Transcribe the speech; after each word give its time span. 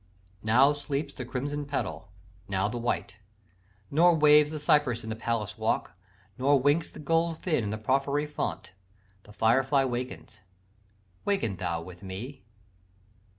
"Now 0.41 0.73
sleeps 0.73 1.13
the 1.13 1.25
crimson 1.25 1.63
petal, 1.67 2.09
now 2.47 2.67
the 2.67 2.79
white; 2.79 3.17
Nor 3.91 4.15
waves 4.15 4.49
the 4.49 4.57
cypress 4.57 5.03
in 5.03 5.11
the 5.11 5.15
palace 5.15 5.59
walk; 5.59 5.93
Nor 6.39 6.59
winks 6.59 6.89
the 6.89 6.97
gold 6.97 7.37
fin 7.43 7.63
in 7.63 7.69
the 7.69 7.77
porphyry 7.77 8.25
font: 8.25 8.71
The 9.25 9.31
firefly 9.31 9.83
wakens: 9.83 10.39
waken 11.23 11.57
thou 11.57 11.83
with 11.83 12.01
me. 12.01 12.41